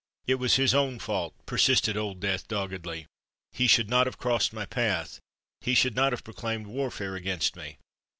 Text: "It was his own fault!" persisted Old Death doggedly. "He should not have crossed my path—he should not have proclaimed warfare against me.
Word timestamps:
"It 0.25 0.39
was 0.39 0.55
his 0.55 0.73
own 0.73 0.97
fault!" 0.97 1.35
persisted 1.45 1.95
Old 1.95 2.19
Death 2.19 2.47
doggedly. 2.47 3.05
"He 3.51 3.67
should 3.67 3.87
not 3.87 4.07
have 4.07 4.17
crossed 4.17 4.51
my 4.51 4.65
path—he 4.65 5.75
should 5.75 5.95
not 5.95 6.11
have 6.11 6.23
proclaimed 6.23 6.65
warfare 6.65 7.13
against 7.15 7.55
me. 7.55 7.77